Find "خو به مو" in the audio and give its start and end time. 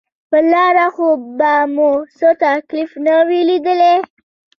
0.95-1.89